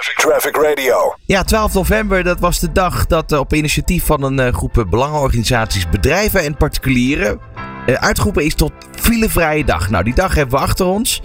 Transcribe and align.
Traffic 0.00 0.56
Radio. 0.56 1.14
Ja, 1.24 1.42
12 1.42 1.74
november, 1.74 2.24
dat 2.24 2.40
was 2.40 2.60
de 2.60 2.72
dag 2.72 3.06
dat 3.06 3.32
uh, 3.32 3.38
op 3.38 3.54
initiatief 3.54 4.04
van 4.04 4.22
een 4.22 4.46
uh, 4.46 4.52
groep 4.54 4.86
belangenorganisaties, 4.90 5.88
bedrijven 5.88 6.42
en 6.42 6.56
particulieren 6.56 7.40
uh, 7.86 7.94
uitgeroepen 7.94 8.44
is 8.44 8.54
tot 8.54 8.72
filevrije 9.00 9.64
dag. 9.64 9.90
Nou, 9.90 10.04
die 10.04 10.14
dag 10.14 10.34
hebben 10.34 10.58
we 10.58 10.64
achter 10.64 10.86
ons. 10.86 11.22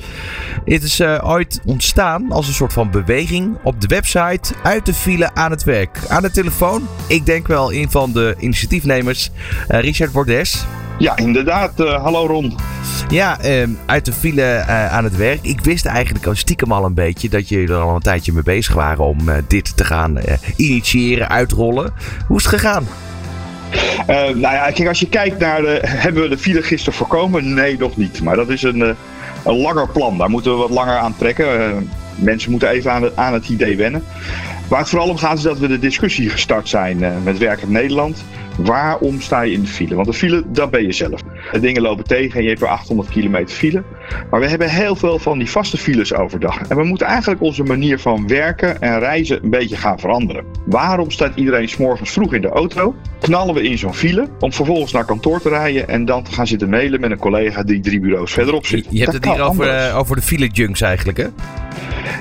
Het 0.65 0.83
is 0.83 1.01
ooit 1.01 1.61
ontstaan 1.65 2.31
als 2.31 2.47
een 2.47 2.53
soort 2.53 2.73
van 2.73 2.91
beweging 2.91 3.57
op 3.63 3.81
de 3.81 3.87
website 3.87 4.53
uit 4.63 4.85
de 4.85 4.93
file 4.93 5.33
aan 5.33 5.51
het 5.51 5.63
werk. 5.63 5.99
Aan 6.07 6.21
de 6.21 6.31
telefoon, 6.31 6.87
ik 7.07 7.25
denk 7.25 7.47
wel 7.47 7.73
een 7.73 7.91
van 7.91 8.11
de 8.11 8.35
initiatiefnemers, 8.39 9.29
Richard 9.67 10.11
Bordes. 10.11 10.65
Ja, 10.97 11.17
inderdaad. 11.17 11.79
Uh, 11.79 12.03
hallo 12.03 12.25
Ron. 12.25 12.55
Ja, 13.09 13.45
uh, 13.45 13.67
uit 13.85 14.05
de 14.05 14.13
file 14.13 14.41
uh, 14.41 14.93
aan 14.93 15.03
het 15.03 15.15
werk. 15.15 15.39
Ik 15.41 15.61
wist 15.61 15.85
eigenlijk 15.85 16.25
al 16.25 16.35
stiekem 16.35 16.71
al 16.71 16.85
een 16.85 16.93
beetje 16.93 17.29
dat 17.29 17.49
jullie 17.49 17.67
er 17.67 17.75
al 17.75 17.95
een 17.95 18.01
tijdje 18.01 18.33
mee 18.33 18.43
bezig 18.43 18.73
waren 18.73 19.05
om 19.05 19.29
eh, 19.29 19.35
dit 19.47 19.77
te 19.77 19.83
gaan 19.83 20.17
initiëren, 20.55 21.29
uitrollen. 21.29 21.93
Hoe 22.27 22.37
is 22.37 22.43
het 22.43 22.53
gegaan? 22.53 22.87
nou 24.07 24.39
ja, 24.39 24.71
kijk, 24.71 24.87
als 24.87 24.99
je 24.99 25.09
kijkt 25.09 25.39
naar 25.39 25.61
de. 25.61 25.79
Hebben 26.05 26.21
we 26.21 26.29
de 26.29 26.37
file 26.37 26.61
gisteren 26.61 26.93
voorkomen? 26.93 27.53
Nee, 27.53 27.77
nog 27.77 27.97
niet. 27.97 28.21
Maar 28.21 28.35
dat 28.35 28.49
is 28.49 28.63
een, 28.63 28.95
een 29.43 29.57
langer 29.57 29.89
plan. 29.89 30.17
Daar 30.17 30.29
moeten 30.29 30.51
we 30.51 30.57
wat 30.57 30.69
langer 30.69 30.97
aan 30.97 31.15
trekken. 31.17 31.89
Mensen 32.15 32.51
moeten 32.51 32.69
even 32.69 32.91
aan 32.91 33.03
het, 33.03 33.15
aan 33.15 33.33
het 33.33 33.49
idee 33.49 33.77
wennen. 33.77 34.03
Waar 34.67 34.79
het 34.79 34.89
vooral 34.89 35.09
om 35.09 35.17
gaat 35.17 35.37
is 35.37 35.43
dat 35.43 35.59
we 35.59 35.67
de 35.67 35.79
discussie 35.79 36.29
gestart 36.29 36.69
zijn 36.69 37.23
met 37.23 37.37
Werkend 37.37 37.71
Nederland. 37.71 38.25
Waarom 38.57 39.21
sta 39.21 39.41
je 39.41 39.51
in 39.51 39.61
de 39.61 39.67
file? 39.67 39.95
Want 39.95 40.07
de 40.07 40.13
file, 40.13 40.43
dat 40.47 40.71
ben 40.71 40.83
je 40.83 40.91
zelf. 40.91 41.21
De 41.51 41.59
dingen 41.59 41.81
lopen 41.81 42.03
tegen 42.03 42.35
en 42.35 42.41
je 42.41 42.47
hebt 42.47 42.59
weer 42.59 42.69
800 42.69 43.09
kilometer 43.09 43.55
file. 43.55 43.83
Maar 44.29 44.39
we 44.39 44.47
hebben 44.47 44.69
heel 44.69 44.95
veel 44.95 45.19
van 45.19 45.37
die 45.37 45.49
vaste 45.49 45.77
files 45.77 46.13
overdag. 46.13 46.61
En 46.67 46.77
we 46.77 46.83
moeten 46.83 47.07
eigenlijk 47.07 47.41
onze 47.41 47.63
manier 47.63 47.99
van 47.99 48.27
werken 48.27 48.81
en 48.81 48.99
reizen 48.99 49.43
een 49.43 49.49
beetje 49.49 49.75
gaan 49.75 49.99
veranderen. 49.99 50.45
Waarom 50.65 51.11
staat 51.11 51.35
iedereen 51.35 51.69
s'morgens 51.69 52.11
vroeg 52.11 52.33
in 52.33 52.41
de 52.41 52.49
auto? 52.49 52.95
Knallen 53.19 53.53
we 53.53 53.63
in 53.63 53.77
zo'n 53.77 53.93
file 53.93 54.29
om 54.39 54.53
vervolgens 54.53 54.91
naar 54.91 55.05
kantoor 55.05 55.41
te 55.41 55.49
rijden 55.49 55.87
en 55.87 56.05
dan 56.05 56.23
te 56.23 56.31
gaan 56.31 56.47
zitten 56.47 56.69
mailen 56.69 56.99
met 56.99 57.11
een 57.11 57.17
collega 57.17 57.63
die 57.63 57.79
drie 57.79 57.99
bureaus 57.99 58.31
verderop 58.31 58.65
zit. 58.65 58.87
Je 58.89 58.99
hebt 58.99 59.13
het 59.13 59.25
hier 59.25 59.41
over, 59.41 59.87
uh, 59.87 59.97
over 59.97 60.15
de 60.15 60.21
file 60.21 60.47
junks 60.47 60.81
eigenlijk, 60.81 61.17
hè? 61.17 61.27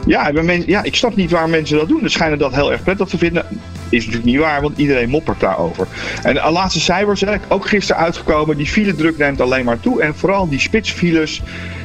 Ja, 0.07 0.33
ja, 0.67 0.83
ik 0.83 0.95
snap 0.95 1.17
niet 1.17 1.31
waar 1.31 1.49
mensen 1.49 1.79
dat 1.79 1.89
doen. 1.89 2.01
Ze 2.03 2.09
schijnen 2.09 2.39
dat 2.39 2.55
heel 2.55 2.73
erg 2.73 2.83
prettig 2.83 3.09
te 3.09 3.19
vinden. 3.19 3.45
Is 3.89 3.99
natuurlijk 4.05 4.33
niet 4.33 4.41
waar, 4.41 4.61
want 4.61 4.79
iedereen 4.79 5.09
moppert 5.09 5.41
daarover. 5.41 5.87
En 6.23 6.35
de 6.35 6.51
laatste 6.51 6.81
cijfers, 6.81 7.25
ook 7.49 7.69
gisteren 7.69 8.03
uitgekomen, 8.03 8.57
die 8.57 8.67
file 8.67 8.95
druk 8.95 9.19
neemt 9.19 9.41
alleen 9.41 9.65
maar 9.65 9.81
toe. 9.81 10.03
En 10.03 10.15
vooral 10.15 10.49
die 10.49 10.61
spitsfiles, 10.61 11.43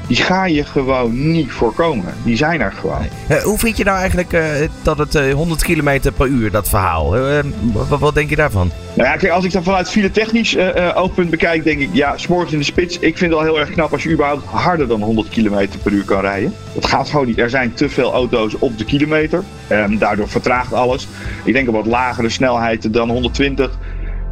die 0.10 0.18
ga 0.18 0.46
je 0.46 0.64
gewoon 0.66 1.32
niet 1.32 1.52
voorkomen. 1.52 2.14
Die 2.24 2.38
zijn 2.38 2.62
er 2.62 2.72
gewoon. 2.72 3.08
Uh, 3.32 3.38
hoe 3.38 3.58
vind 3.58 3.78
je 3.78 3.84
nou 3.84 3.98
eigenlijk 3.98 4.34
uh, 4.34 4.44
dat 4.82 4.98
het 4.98 5.16
uh, 5.16 5.34
100 5.34 5.64
km 5.64 6.00
per 6.18 6.28
uur, 6.28 6.52
dat 6.52 6.70
verhaal? 6.70 7.18
Eh, 7.18 7.44
wat, 7.74 8.00
wat, 8.00 8.16
denk 8.16 8.30
je 8.30 8.36
daarvan? 8.36 8.72
Nou 8.94 9.10
ja, 9.10 9.16
kijk, 9.16 9.32
als 9.32 9.46
ik 9.46 9.52
dat 9.52 9.64
vanuit 9.64 9.90
file 9.90 10.12
technisch 10.12 10.58
oogpunt 10.96 11.30
bekijk, 11.30 11.64
denk 11.64 11.80
ik, 11.80 11.90
ja, 11.92 12.18
s'morgens 12.18 12.52
in 12.52 12.58
de 12.58 12.64
spits. 12.66 13.00
Ik 13.00 13.18
vind 13.18 13.32
het 13.32 13.40
al 13.40 13.46
heel 13.46 13.60
erg 13.60 13.70
knap 13.70 13.92
als 13.92 14.04
je 14.04 14.12
überhaupt 14.12 14.46
harder 14.46 14.88
dan 14.88 15.02
100 15.02 15.30
km 15.30 15.68
per 15.84 15.92
uur 15.92 16.04
kan 16.04 16.22
rijden. 16.22 16.54
Dat 16.74 16.86
gaat 16.86 17.10
gewoon 17.10 17.26
niet. 17.26 17.40
Er 17.40 17.50
zijn 17.50 17.74
te 17.74 17.90
veel 17.90 18.14
auto's 18.14 18.54
op 18.60 18.78
de 18.78 18.86
kilometer. 18.86 19.44
Um, 19.72 19.98
daardoor 19.98 20.30
vertraagt 20.30 20.74
alles. 20.74 21.08
Ik 21.44 21.54
denk 21.54 21.68
op 21.68 21.74
wat 21.74 21.86
lagere 21.86 22.30
snelheid 22.30 22.94
dan 22.94 23.10
120 23.10 23.78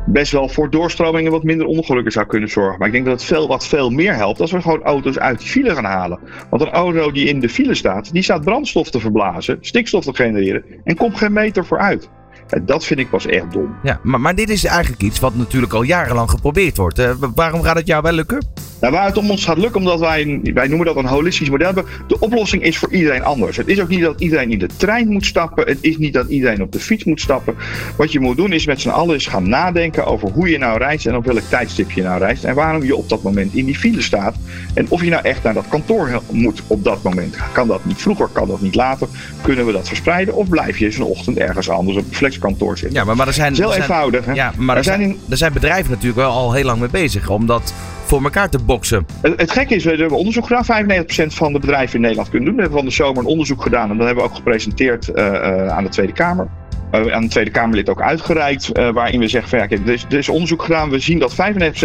best 0.08 0.31
wel 0.31 0.50
voor 0.50 0.69
doorstromingen 0.69 1.31
wat 1.31 1.44
minder 1.44 1.67
ongelukken 1.67 2.11
zou 2.11 2.25
kunnen 2.25 2.50
zorgen. 2.50 2.80
Maar 2.80 2.88
ik 2.88 2.94
denk 2.94 3.05
dat 3.05 3.13
het 3.13 3.23
veel, 3.23 3.47
wat 3.47 3.67
veel 3.67 3.89
meer 3.89 4.16
helpt 4.16 4.41
als 4.41 4.52
we 4.52 4.61
gewoon 4.61 4.81
auto's 4.81 5.19
uit 5.19 5.39
die 5.39 5.47
file 5.47 5.75
gaan 5.75 5.83
halen. 5.83 6.19
Want 6.50 6.61
een 6.61 6.69
auto 6.69 7.11
die 7.11 7.27
in 7.27 7.39
de 7.39 7.50
file 7.50 7.75
staat, 7.75 8.13
die 8.13 8.23
staat 8.23 8.44
brandstof 8.44 8.89
te 8.89 9.00
verblazen, 9.00 9.58
stikstof 9.61 10.03
te 10.03 10.16
genereren 10.16 10.63
en 10.83 10.95
komt 10.95 11.17
geen 11.17 11.33
meter 11.33 11.66
vooruit. 11.66 12.09
En 12.50 12.66
dat 12.66 12.86
vind 12.86 13.00
ik 13.00 13.09
pas 13.09 13.26
echt 13.26 13.52
dom. 13.52 13.76
Ja, 13.84 14.00
maar, 14.03 14.22
maar 14.22 14.36
dit 14.36 14.50
is 14.50 14.64
eigenlijk 14.64 15.02
iets 15.02 15.20
wat 15.20 15.36
natuurlijk 15.36 15.73
al 15.73 15.81
jarenlang 15.81 16.30
geprobeerd 16.30 16.78
wordt. 16.78 17.00
Uh, 17.00 17.12
waarom 17.36 17.62
gaat 17.62 17.75
het 17.75 17.88
jou 17.88 18.02
wel 18.02 18.12
lukken? 18.12 18.46
Nou, 18.81 18.94
waar 18.94 19.06
het 19.06 19.18
om 19.18 19.30
ons 19.31 19.46
gaat 19.46 19.58
lukken, 19.58 19.80
omdat 19.80 20.00
wij, 20.00 20.40
wij 20.53 20.68
noemen 20.68 20.86
dat 20.86 20.96
een 20.96 21.06
holistisch 21.06 21.50
model 21.50 21.66
hebben. 21.66 21.86
De 22.07 22.19
oplossing 22.19 22.63
is 22.63 22.78
voor 22.78 22.91
iedereen 22.91 23.24
anders. 23.24 23.57
Het 23.57 23.68
is 23.68 23.81
ook 23.81 23.88
niet 23.88 24.02
dat 24.02 24.22
iedereen 24.22 24.52
in 24.52 24.59
de 24.59 24.69
trein 24.78 25.07
moet 25.07 25.25
stappen. 25.25 25.68
Het 25.68 25.78
is 25.81 25.97
niet 25.97 26.13
dat 26.13 26.30
iedereen 26.30 26.62
op 26.62 26.72
de 26.72 26.80
fiets 26.80 27.03
moet 27.03 27.22
stappen. 27.22 27.56
Wat 27.96 28.12
je 28.12 28.19
moet 28.19 28.38
doen 28.38 28.52
is 28.52 28.66
met 28.66 28.81
z'n 28.81 28.90
allen 28.90 29.13
eens 29.13 29.28
gaan 29.28 29.50
nadenken 29.50 30.06
over 30.06 30.30
hoe 30.30 30.50
je 30.50 30.57
nou 30.57 30.78
reist 30.78 31.06
en 31.06 31.16
op 31.16 31.25
welk 31.25 31.41
tijdstip 31.50 31.91
je 31.91 32.02
nou 32.02 32.19
reist. 32.19 32.44
En 32.44 32.56
waarom 32.56 32.84
je 32.84 32.96
op 32.96 33.09
dat 33.09 33.24
moment 33.24 33.53
in 33.53 33.66
die 33.66 33.75
file 33.75 34.02
staat. 34.02 34.36
En 34.74 34.90
of 34.90 35.03
je 35.03 35.09
nou 35.09 35.24
echt 35.24 35.44
naar 35.44 35.53
dat 35.53 35.68
kantoor 35.68 36.22
moet 36.31 36.62
op 36.68 36.84
dat 36.84 37.03
moment. 37.03 37.38
Kan 37.53 37.68
dat 37.68 37.86
niet 37.86 38.02
vroeger, 38.02 38.28
kan 38.28 38.47
dat 38.47 38.62
niet 38.62 38.75
later? 38.75 39.07
Kunnen 39.41 39.66
we 39.66 39.72
dat 39.72 39.88
verspreiden? 39.88 40.36
Of 40.36 40.50
blijf 40.50 40.78
je 40.78 40.86
eens 40.86 40.97
een 40.97 41.03
ochtend 41.03 41.38
ergens 41.38 41.69
anders 41.69 41.97
op 41.97 42.06
een 42.09 42.16
flexkantoor 42.38 42.78
zitten? 42.78 43.00
Ja, 43.00 43.06
maar, 43.06 43.16
maar 43.16 43.28
er 43.28 43.34
zijn, 43.34 43.53
heel 43.53 43.66
er 43.66 43.72
zijn, 43.72 43.81
eenvoudig. 43.81 44.25
Hè? 44.25 44.34
Ja, 44.34 44.53
maar 44.58 44.78
er, 44.78 44.84
zijn, 44.84 45.02
in, 45.02 45.20
er 45.30 45.38
zijn 45.38 45.53
bedrijven 45.53 45.92
natuurlijk 45.92 46.20
wel 46.20 46.31
al 46.31 46.53
heel 46.53 46.64
lang 46.64 46.80
mee 46.80 46.90
bezig. 46.90 47.30
Omdat 47.30 47.74
voor 48.06 48.24
elkaar 48.24 48.50
te 48.50 48.59
boksen. 48.59 49.06
Het, 49.22 49.40
het 49.40 49.52
gekke 49.52 49.75
is, 49.75 49.84
we 49.84 49.90
hebben 49.90 50.18
onderzoek 50.18 50.48
gedaan. 50.48 50.86
95% 50.86 51.28
van 51.28 51.53
de 51.53 51.59
bedrijven 51.59 51.96
in 51.96 52.02
Nederland 52.02 52.30
kunnen 52.30 52.48
doen. 52.48 52.56
We 52.56 52.62
hebben 52.62 52.80
van 52.80 52.90
de 52.90 52.96
zomer 52.96 53.18
een 53.18 53.30
onderzoek 53.30 53.62
gedaan 53.62 53.90
en 53.90 53.98
dat 53.98 54.06
hebben 54.06 54.24
we 54.24 54.30
ook 54.30 54.36
gepresenteerd 54.36 55.09
uh, 55.09 55.25
uh, 55.25 55.68
aan 55.68 55.84
de 55.84 55.90
Tweede 55.90 56.14
Kamer. 56.14 56.48
Uh, 56.92 57.14
aan 57.14 57.22
de 57.22 57.30
Tweede 57.30 57.52
Kamerlid 57.52 57.90
ook 57.90 58.02
uitgereikt, 58.02 58.72
waarin 58.94 59.19
we 59.19 59.28
zeggen: 59.28 59.50
van, 59.50 59.59
ja, 59.59 59.66
kijk, 59.66 59.88
er, 59.88 59.94
is, 59.94 60.06
er 60.09 60.18
is 60.18 60.30
onderzoek 60.30 60.64
gedaan. 60.64 60.90
We 60.90 61.00
zien 61.00 61.19
dat 61.19 61.34
95% 61.34 61.36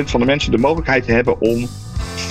van 0.04 0.20
de 0.20 0.26
mensen 0.26 0.50
de 0.50 0.58
mogelijkheid 0.58 1.06
hebben 1.06 1.40
om 1.40 1.68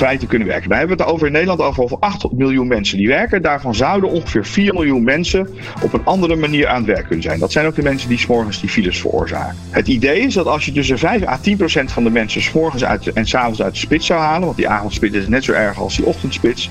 vrij 0.01 0.17
te 0.17 0.25
kunnen 0.25 0.47
werken. 0.47 0.69
Daar 0.69 0.79
hebben 0.79 0.97
het 0.97 1.07
over 1.07 1.27
in 1.27 1.33
Nederland 1.33 1.61
over 1.61 1.97
8 1.99 2.31
miljoen 2.31 2.67
mensen 2.67 2.97
die 2.97 3.07
werken. 3.07 3.41
Daarvan 3.41 3.75
zouden 3.75 4.09
ongeveer 4.09 4.45
4 4.45 4.73
miljoen 4.73 5.03
mensen 5.03 5.47
op 5.81 5.93
een 5.93 6.05
andere 6.05 6.35
manier 6.35 6.67
aan 6.67 6.75
het 6.75 6.85
werk 6.85 7.05
kunnen 7.05 7.23
zijn. 7.23 7.39
Dat 7.39 7.51
zijn 7.51 7.65
ook 7.65 7.75
de 7.75 7.81
mensen 7.83 8.09
die 8.09 8.17
s'morgens 8.17 8.59
die 8.59 8.69
files 8.69 8.99
veroorzaken. 8.99 9.55
Het 9.69 9.87
idee 9.87 10.19
is 10.19 10.33
dat 10.33 10.45
als 10.45 10.65
je 10.65 10.71
tussen 10.71 10.97
5 10.97 11.27
à 11.27 11.37
10 11.37 11.57
procent 11.57 11.91
van 11.91 12.03
de 12.03 12.09
mensen 12.09 12.41
s'morgens 12.41 12.83
uit 12.83 13.13
en 13.13 13.27
s'avonds 13.27 13.61
uit 13.61 13.73
de 13.73 13.79
spits 13.79 14.05
zou 14.05 14.19
halen, 14.19 14.45
want 14.45 14.57
die 14.57 14.67
avondspits 14.67 15.15
is 15.15 15.27
net 15.27 15.43
zo 15.43 15.51
erg 15.51 15.79
als 15.79 15.95
die 15.95 16.05
ochtendspits, 16.05 16.69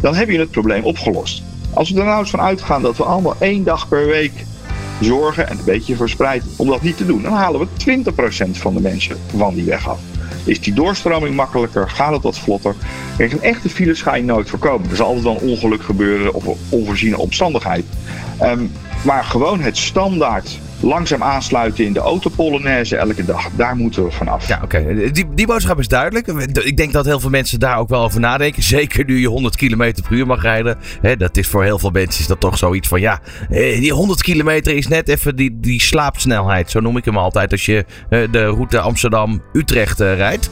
dan 0.00 0.14
heb 0.14 0.28
je 0.28 0.38
het 0.38 0.50
probleem 0.50 0.84
opgelost. 0.84 1.42
Als 1.74 1.90
we 1.90 1.98
er 1.98 2.06
nou 2.06 2.20
eens 2.20 2.30
van 2.30 2.40
uitgaan 2.40 2.82
dat 2.82 2.96
we 2.96 3.04
allemaal 3.04 3.36
één 3.38 3.64
dag 3.64 3.88
per 3.88 4.06
week 4.06 4.32
zorgen, 5.00 5.48
en 5.48 5.58
een 5.58 5.64
beetje 5.64 5.96
verspreid, 5.96 6.42
om 6.56 6.68
dat 6.68 6.82
niet 6.82 6.96
te 6.96 7.06
doen, 7.06 7.22
dan 7.22 7.32
halen 7.32 7.60
we 7.60 7.66
20% 8.46 8.50
van 8.50 8.74
de 8.74 8.80
mensen 8.80 9.16
van 9.36 9.54
die 9.54 9.64
weg 9.64 9.88
af. 9.88 9.98
Is 10.46 10.60
die 10.60 10.72
doorstroming 10.72 11.34
makkelijker? 11.34 11.90
Gaat 11.90 12.12
het 12.12 12.22
wat 12.22 12.38
vlotter? 12.38 12.74
Kijk, 13.16 13.32
een 13.32 13.42
echte 13.42 13.68
files 13.68 14.02
ga 14.02 14.16
nooit 14.16 14.50
voorkomen. 14.50 14.90
Er 14.90 14.96
zal 14.96 15.06
altijd 15.06 15.24
wel 15.24 15.34
een 15.34 15.48
ongeluk 15.48 15.82
gebeuren 15.82 16.34
of 16.34 16.46
een 16.46 16.56
onvoorziene 16.68 17.18
omstandigheid. 17.18 17.84
Um, 18.42 18.72
maar 19.02 19.24
gewoon 19.24 19.60
het 19.60 19.76
standaard 19.76 20.58
langzaam 20.80 21.22
aansluiten 21.22 21.84
in 21.84 21.92
de 21.92 22.00
autopolonaise 22.00 22.96
elke 22.96 23.24
dag. 23.24 23.48
Daar 23.56 23.76
moeten 23.76 24.04
we 24.04 24.10
vanaf. 24.10 24.48
Ja, 24.48 24.60
oké. 24.64 25.10
Die, 25.12 25.26
die 25.34 25.46
boodschap 25.46 25.78
is 25.78 25.88
duidelijk. 25.88 26.26
Ik 26.64 26.76
denk 26.76 26.92
dat 26.92 27.04
heel 27.04 27.20
veel 27.20 27.30
mensen 27.30 27.60
daar 27.60 27.78
ook 27.78 27.88
wel 27.88 28.02
over 28.02 28.20
nadenken. 28.20 28.62
Zeker 28.62 29.04
nu 29.04 29.20
je 29.20 29.28
100 29.28 29.56
km 29.56 29.76
per 29.76 30.12
uur 30.12 30.26
mag 30.26 30.42
rijden. 30.42 30.78
dat 31.18 31.36
is 31.36 31.46
voor 31.46 31.64
heel 31.64 31.78
veel 31.78 31.90
mensen 31.90 32.20
is 32.20 32.26
dat 32.26 32.40
toch 32.40 32.58
zoiets 32.58 32.88
van... 32.88 33.00
Ja, 33.00 33.20
die 33.48 33.92
100 33.92 34.22
kilometer 34.22 34.76
is 34.76 34.88
net 34.88 35.08
even 35.08 35.36
die, 35.36 35.60
die 35.60 35.80
slaapsnelheid. 35.80 36.70
Zo 36.70 36.80
noem 36.80 36.96
ik 36.96 37.04
hem 37.04 37.18
altijd. 37.18 37.52
Als 37.52 37.66
je 37.66 37.84
de 38.08 38.44
route 38.44 38.80
Amsterdam-Utrecht 38.80 40.00
rijdt. 40.00 40.50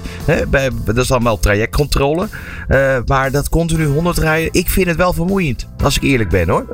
dat 0.85 0.97
is 0.97 1.07
dan 1.07 1.25
wel 1.25 1.39
trajectcontrole. 1.39 2.29
maar 3.07 3.31
dat 3.31 3.49
continu 3.49 3.85
100 3.85 4.19
rijden, 4.19 4.53
ik 4.53 4.71
vind 4.71 4.87
het 4.87 4.97
wel 4.97 5.13
vermoeiend. 5.13 5.69
Als 5.83 5.97
ik 5.97 6.03
eerlijk 6.03 6.31
ben 6.31 6.49
hoor. 6.49 6.67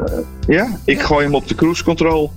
ja, 0.46 0.78
ik 0.84 1.02
gooi 1.02 1.24
hem 1.24 1.34
op 1.34 1.48
de 1.48 1.54
cruise 1.54 1.84
control. 1.84 2.32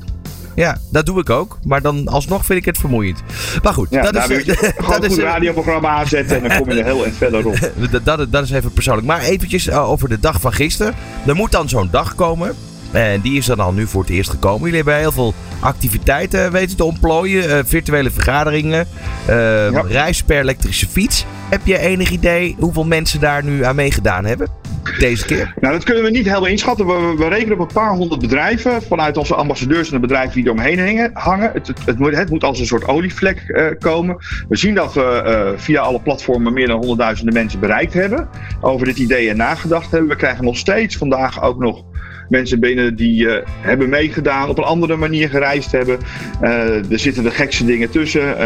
Ja, 0.55 0.77
dat 0.89 1.05
doe 1.05 1.19
ik 1.19 1.29
ook. 1.29 1.57
Maar 1.63 1.81
dan 1.81 2.07
alsnog 2.07 2.45
vind 2.45 2.59
ik 2.59 2.65
het 2.65 2.77
vermoeiend. 2.77 3.21
Maar 3.63 3.73
goed, 3.73 3.87
ja, 3.89 4.01
dat 4.01 4.13
nou, 4.13 4.33
is... 4.43 4.43
gewoon 4.43 4.89
dat 4.89 5.03
een 5.03 5.09
goed 5.09 5.19
radioprogramma 5.19 5.89
aanzetten 5.89 6.41
en 6.41 6.49
dan 6.49 6.57
kom 6.57 6.69
je 6.69 6.79
er 6.79 6.85
heel 6.85 7.05
en 7.05 7.13
verder 7.13 7.47
op. 7.47 7.71
dat, 7.91 8.05
dat, 8.05 8.31
dat 8.31 8.43
is 8.43 8.51
even 8.51 8.71
persoonlijk. 8.71 9.07
Maar 9.07 9.21
eventjes 9.21 9.67
uh, 9.67 9.89
over 9.89 10.09
de 10.09 10.19
dag 10.19 10.41
van 10.41 10.53
gisteren. 10.53 10.93
Er 11.25 11.35
moet 11.35 11.51
dan 11.51 11.69
zo'n 11.69 11.89
dag 11.91 12.15
komen. 12.15 12.55
En 12.91 13.21
die 13.21 13.37
is 13.37 13.45
dan 13.45 13.59
al 13.59 13.73
nu 13.73 13.87
voor 13.87 14.01
het 14.01 14.09
eerst 14.09 14.29
gekomen. 14.29 14.59
Jullie 14.59 14.75
hebben 14.75 14.95
heel 14.95 15.11
veel 15.11 15.33
activiteiten 15.59 16.51
weten 16.51 16.77
te 16.77 16.83
ontplooien. 16.83 17.49
Uh, 17.49 17.59
virtuele 17.65 18.11
vergaderingen. 18.11 18.87
Uh, 19.29 19.35
ja. 19.71 19.81
Reis 19.87 20.23
per 20.23 20.39
elektrische 20.39 20.87
fiets. 20.87 21.25
Heb 21.49 21.65
je 21.65 21.77
enig 21.77 22.09
idee 22.09 22.55
hoeveel 22.59 22.85
mensen 22.85 23.19
daar 23.19 23.43
nu 23.43 23.63
aan 23.65 23.75
meegedaan 23.75 24.25
hebben? 24.25 24.62
Deze 25.03 25.25
keer? 25.25 25.53
Nou, 25.59 25.73
dat 25.73 25.83
kunnen 25.83 26.03
we 26.03 26.09
niet 26.09 26.25
helemaal 26.25 26.49
inschatten. 26.49 26.85
We, 27.17 27.27
rekenen 27.27 27.53
op 27.53 27.59
een 27.59 27.73
paar 27.73 27.93
honderd 27.95 28.21
bedrijven 28.21 28.81
vanuit 28.81 29.17
onze 29.17 29.35
ambassadeurs 29.35 29.87
en 29.87 29.93
de 29.93 29.99
bedrijven 29.99 30.35
die 30.35 30.45
eromheen 30.45 31.09
hangen. 31.13 31.51
Het, 31.53 31.71
het, 31.85 31.99
moet, 31.99 32.15
het 32.15 32.29
moet 32.29 32.43
als 32.43 32.59
een 32.59 32.65
soort 32.65 32.87
olievlek 32.87 33.43
uh, 33.47 33.65
komen. 33.79 34.17
We 34.49 34.57
zien 34.57 34.75
dat 34.75 34.93
we 34.93 35.23
uh, 35.25 35.59
via 35.59 35.81
alle 35.81 36.01
platformen 36.01 36.53
meer 36.53 36.67
dan 36.67 36.77
honderdduizenden 36.77 37.33
mensen 37.33 37.59
bereikt 37.59 37.93
hebben. 37.93 38.29
Over 38.61 38.85
dit 38.85 38.97
idee 38.97 39.29
en 39.29 39.37
nagedacht 39.37 39.91
hebben. 39.91 40.09
We 40.09 40.15
krijgen 40.15 40.43
nog 40.43 40.57
steeds 40.57 40.97
vandaag 40.97 41.43
ook 41.43 41.59
nog 41.59 41.83
mensen 42.29 42.59
binnen 42.59 42.95
die 42.95 43.23
uh, 43.23 43.35
hebben 43.45 43.89
meegedaan, 43.89 44.49
op 44.49 44.57
een 44.57 44.63
andere 44.63 44.95
manier 44.95 45.29
gereisd 45.29 45.71
hebben. 45.71 45.99
Er 46.41 46.99
zitten 46.99 47.23
de 47.23 47.31
gekste 47.31 47.65
dingen 47.65 47.89
tussen. 47.89 48.37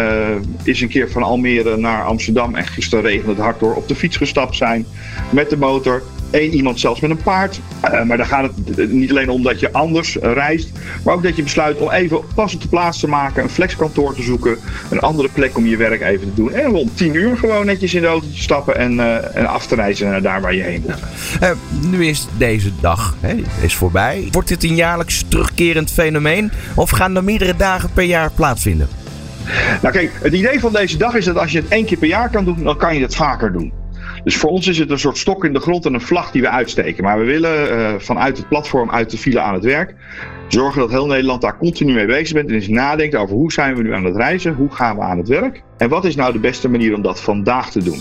Is 0.63 0.81
een 0.81 0.89
keer 0.89 1.12
van 1.12 1.24
Almere 1.24 1.77
naar 1.77 2.04
Amsterdam 2.04 2.56
en 2.56 2.68
gisteren 2.68 3.06
regende 3.06 3.31
het 3.31 3.42
hard 3.42 3.59
door 3.59 3.75
op 3.75 3.88
de 3.88 3.95
fiets 3.95 4.18
gestapt 4.18 4.56
zijn 4.56 4.86
met 5.30 5.50
de 5.50 5.57
motor. 5.57 6.01
Eén 6.31 6.53
iemand 6.53 6.79
zelfs 6.79 7.00
met 7.00 7.09
een 7.09 7.21
paard. 7.21 7.59
Uh, 7.85 8.03
maar 8.03 8.18
dan 8.18 8.25
gaat 8.25 8.50
het 8.75 8.91
niet 8.91 9.09
alleen 9.09 9.29
om 9.29 9.44
dat 9.44 9.59
je 9.59 9.71
anders 9.71 10.18
reist. 10.21 10.69
Maar 11.03 11.13
ook 11.13 11.24
dat 11.24 11.35
je 11.35 11.44
besluit 11.44 11.77
om 11.77 11.91
even 11.91 12.19
pas 12.35 12.56
op 12.56 12.62
de 12.62 12.68
plaats 12.68 13.00
te 13.00 13.07
maken. 13.07 13.44
Een 13.44 13.50
flexkantoor 13.50 14.15
te 14.15 14.21
zoeken. 14.21 14.57
Een 14.89 15.00
andere 15.00 15.29
plek 15.29 15.57
om 15.57 15.65
je 15.65 15.77
werk 15.77 16.01
even 16.01 16.33
te 16.33 16.33
doen. 16.35 16.53
En 16.53 16.74
om 16.74 16.91
tien 16.94 17.13
uur 17.13 17.38
gewoon 17.38 17.65
netjes 17.65 17.94
in 17.94 18.01
de 18.01 18.07
auto 18.07 18.27
te 18.27 18.41
stappen. 18.41 18.77
En, 18.77 18.94
uh, 18.94 19.35
en 19.35 19.45
af 19.45 19.68
te 19.68 19.75
reizen 19.75 20.09
naar 20.09 20.21
daar 20.21 20.41
waar 20.41 20.56
je 20.56 20.63
heen 20.63 20.83
moet. 20.85 20.95
Uh, 21.44 21.50
nu 21.89 22.06
is 22.06 22.27
deze 22.38 22.71
dag 22.81 23.15
hè, 23.19 23.35
is 23.62 23.75
voorbij. 23.75 24.27
Wordt 24.31 24.47
dit 24.47 24.63
een 24.63 24.75
jaarlijks 24.75 25.23
terugkerend 25.27 25.91
fenomeen? 25.91 26.51
Of 26.75 26.89
gaan 26.89 27.15
er 27.15 27.23
meerdere 27.23 27.56
dagen 27.56 27.89
per 27.94 28.03
jaar 28.03 28.31
plaatsvinden? 28.35 28.88
Nou 29.81 29.94
kijk, 29.94 30.12
het 30.21 30.33
idee 30.33 30.59
van 30.59 30.73
deze 30.73 30.97
dag 30.97 31.15
is 31.15 31.25
dat 31.25 31.38
als 31.38 31.51
je 31.51 31.59
het 31.59 31.68
één 31.68 31.85
keer 31.85 31.97
per 31.97 32.07
jaar 32.07 32.30
kan 32.30 32.45
doen, 32.45 32.63
dan 32.63 32.77
kan 32.77 32.95
je 32.95 33.01
het 33.01 33.15
vaker 33.15 33.51
doen. 33.51 33.76
Dus 34.27 34.38
voor 34.38 34.50
ons 34.50 34.68
is 34.68 34.77
het 34.77 34.89
een 34.89 35.00
soort 35.00 35.18
stok 35.18 35.45
in 35.45 35.53
de 35.53 35.59
grond 35.59 35.85
en 35.85 35.94
een 35.94 36.01
vlag 36.01 36.31
die 36.31 36.41
we 36.41 36.50
uitsteken. 36.50 37.03
Maar 37.03 37.19
we 37.19 37.25
willen 37.25 37.71
uh, 37.71 37.94
vanuit 37.97 38.38
het 38.38 38.47
platform, 38.47 38.91
uit 38.91 39.09
de 39.09 39.18
file 39.18 39.39
aan 39.39 39.53
het 39.53 39.63
werk, 39.63 39.95
zorgen 40.47 40.81
dat 40.81 40.89
heel 40.89 41.06
Nederland 41.06 41.41
daar 41.41 41.57
continu 41.57 41.94
mee 41.94 42.06
bezig 42.06 42.33
bent. 42.33 42.50
En 42.50 42.56
eens 42.56 42.68
nadenkt 42.68 43.15
over 43.15 43.35
hoe 43.35 43.51
zijn 43.51 43.75
we 43.75 43.83
nu 43.83 43.94
aan 43.94 44.06
het 44.06 44.15
reizen, 44.15 44.53
hoe 44.53 44.71
gaan 44.71 44.95
we 44.95 45.01
aan 45.01 45.18
het 45.18 45.27
werk. 45.27 45.63
En 45.77 45.89
wat 45.89 46.06
is 46.06 46.15
nou 46.15 46.33
de 46.33 46.39
beste 46.39 46.69
manier 46.69 46.95
om 46.95 47.01
dat 47.01 47.21
vandaag 47.21 47.71
te 47.71 47.83
doen. 47.83 48.00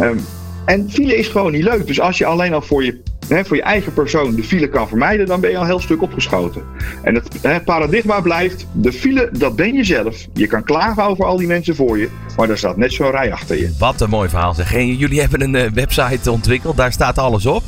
Um, 0.00 0.20
en 0.66 0.90
file 0.90 1.16
is 1.16 1.28
gewoon 1.28 1.52
niet 1.52 1.64
leuk. 1.64 1.86
Dus 1.86 2.00
als 2.00 2.18
je 2.18 2.26
alleen 2.26 2.54
al 2.54 2.62
voor 2.62 2.84
je, 2.84 3.02
hè, 3.32 3.44
voor 3.44 3.56
je 3.56 3.62
eigen 3.62 3.92
persoon 3.92 4.34
de 4.34 4.44
file 4.44 4.68
kan 4.68 4.88
vermijden, 4.88 5.26
dan 5.26 5.40
ben 5.40 5.50
je 5.50 5.56
al 5.56 5.62
een 5.62 5.68
heel 5.68 5.80
stuk 5.80 6.02
opgeschoten. 6.02 6.62
En 7.02 7.14
het 7.14 7.28
hè, 7.42 7.60
paradigma 7.60 8.20
blijft: 8.20 8.66
de 8.72 8.92
file, 8.92 9.28
dat 9.32 9.56
ben 9.56 9.74
je 9.74 9.84
zelf. 9.84 10.26
Je 10.32 10.46
kan 10.46 10.64
klagen 10.64 11.04
over 11.04 11.24
al 11.24 11.36
die 11.36 11.46
mensen 11.46 11.76
voor 11.76 11.98
je, 11.98 12.08
maar 12.36 12.50
er 12.50 12.58
staat 12.58 12.76
net 12.76 12.92
zo'n 12.92 13.10
rij 13.10 13.32
achter 13.32 13.58
je. 13.58 13.74
Wat 13.78 14.00
een 14.00 14.10
mooi 14.10 14.28
verhaal 14.28 14.54
zeg. 14.54 14.72
Jullie 14.72 15.20
hebben 15.20 15.40
een 15.40 15.54
uh, 15.54 15.70
website 15.74 16.30
ontwikkeld, 16.30 16.76
daar 16.76 16.92
staat 16.92 17.18
alles 17.18 17.46
op. 17.46 17.62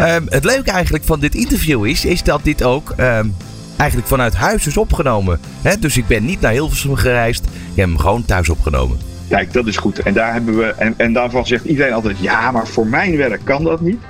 Um, 0.00 0.26
het 0.28 0.44
leuke 0.44 0.70
eigenlijk 0.70 1.04
van 1.04 1.20
dit 1.20 1.34
interview 1.34 1.86
is, 1.86 2.04
is 2.04 2.22
dat 2.22 2.40
dit 2.42 2.62
ook. 2.62 2.94
Um, 3.00 3.34
eigenlijk 3.76 4.08
vanuit 4.08 4.34
huis 4.34 4.66
is 4.66 4.76
opgenomen. 4.76 5.40
Dus 5.80 5.96
ik 5.96 6.06
ben 6.06 6.24
niet 6.24 6.40
naar 6.40 6.52
Hilversum 6.52 6.94
gereisd. 6.94 7.44
Ik 7.44 7.76
heb 7.76 7.86
hem 7.86 7.98
gewoon 7.98 8.24
thuis 8.24 8.48
opgenomen. 8.48 8.98
Kijk, 9.28 9.52
dat 9.52 9.66
is 9.66 9.76
goed. 9.76 9.98
En 9.98 10.14
daar 10.14 10.32
hebben 10.32 10.56
we. 10.56 10.64
En, 10.64 10.94
en 10.96 11.12
daarvan 11.12 11.46
zegt 11.46 11.64
iedereen 11.64 11.92
altijd: 11.92 12.18
ja, 12.18 12.50
maar 12.50 12.66
voor 12.66 12.86
mijn 12.86 13.16
werk 13.16 13.40
kan 13.44 13.64
dat 13.64 13.80
niet. 13.80 14.00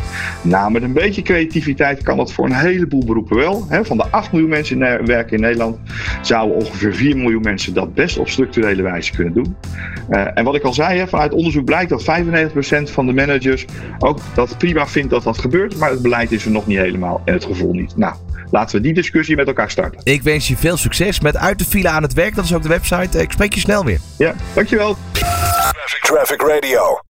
Nou, 0.43 0.73
met 0.73 0.83
een 0.83 0.93
beetje 0.93 1.23
creativiteit 1.23 2.03
kan 2.03 2.17
dat 2.17 2.33
voor 2.33 2.45
een 2.45 2.55
heleboel 2.55 3.05
beroepen 3.05 3.37
wel. 3.37 3.67
Van 3.83 3.97
de 3.97 4.05
8 4.11 4.33
miljoen 4.33 4.51
mensen 4.51 4.83
in, 4.83 5.07
werken 5.07 5.37
in 5.37 5.43
Nederland 5.43 5.79
zouden 6.23 6.57
ongeveer 6.57 6.95
4 6.95 7.17
miljoen 7.17 7.43
mensen 7.43 7.75
dat 7.75 7.95
best 7.95 8.19
op 8.19 8.29
structurele 8.29 8.83
wijze 8.83 9.13
kunnen 9.13 9.35
doen. 9.35 9.57
Uh, 10.11 10.27
en 10.35 10.45
wat 10.45 10.55
ik 10.55 10.63
al 10.63 10.73
zei, 10.73 11.07
vanuit 11.07 11.33
onderzoek 11.33 11.65
blijkt 11.65 11.91
dat 11.91 12.03
95% 12.03 12.93
van 12.93 13.07
de 13.07 13.13
managers 13.13 13.65
ook 13.99 14.19
dat 14.35 14.59
prima 14.59 14.87
vindt 14.87 15.11
dat 15.11 15.23
dat 15.23 15.39
gebeurt, 15.39 15.77
maar 15.77 15.91
het 15.91 16.03
beleid 16.03 16.33
is 16.33 16.45
er 16.45 16.51
nog 16.51 16.67
niet 16.67 16.79
helemaal 16.79 17.23
en 17.25 17.33
het 17.33 17.45
gevoel 17.45 17.73
niet. 17.73 17.97
Nou, 17.97 18.15
laten 18.51 18.77
we 18.77 18.83
die 18.83 18.95
discussie 18.95 19.37
met 19.37 19.47
elkaar 19.47 19.71
starten. 19.71 20.01
Ik 20.03 20.23
wens 20.23 20.49
je 20.49 20.57
veel 20.57 20.77
succes 20.77 21.21
met 21.21 21.37
Uit 21.37 21.59
de 21.59 21.65
File 21.65 21.89
aan 21.89 22.03
het 22.03 22.13
werk. 22.13 22.35
Dat 22.35 22.45
is 22.45 22.55
ook 22.55 22.63
de 22.63 22.69
website. 22.69 23.23
Ik 23.23 23.33
spreek 23.33 23.55
je 23.55 23.61
snel 23.61 23.85
weer. 23.85 24.01
Ja, 24.19 24.35
dankjewel. 24.55 24.97
Traffic, 25.13 26.01
Traffic 26.01 26.43
Radio. 26.43 27.08